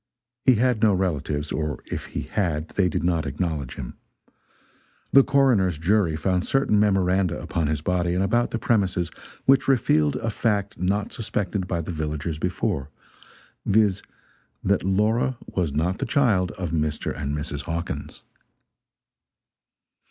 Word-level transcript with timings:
He 0.45 0.55
had 0.55 0.81
no 0.81 0.95
relatives 0.95 1.51
or 1.51 1.83
if 1.85 2.05
he 2.05 2.21
had 2.23 2.69
they 2.69 2.89
did 2.89 3.03
not 3.03 3.27
acknowledge 3.27 3.75
him. 3.75 3.97
The 5.13 5.23
coroner's 5.23 5.77
jury 5.77 6.15
found 6.15 6.47
certain 6.47 6.79
memoranda 6.79 7.39
upon 7.39 7.67
his 7.67 7.81
body 7.81 8.15
and 8.15 8.23
about 8.23 8.49
the 8.49 8.57
premises 8.57 9.11
which 9.45 9.67
revealed 9.67 10.15
a 10.15 10.31
fact 10.31 10.79
not 10.79 11.13
suspected 11.13 11.67
by 11.67 11.81
the 11.81 11.91
villagers 11.91 12.39
before 12.39 12.89
viz., 13.63 14.01
that 14.63 14.83
Laura 14.83 15.37
was 15.45 15.71
not 15.71 15.99
the 15.99 16.07
child 16.07 16.49
of 16.53 16.71
Mr. 16.71 17.15
and 17.15 17.35
Mrs. 17.37 17.65
Hawkins. 17.65 18.23